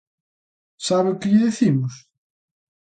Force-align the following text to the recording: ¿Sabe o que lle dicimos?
¿Sabe 0.87 1.07
o 1.13 1.19
que 1.19 1.29
lle 1.31 1.45
dicimos? 1.47 1.93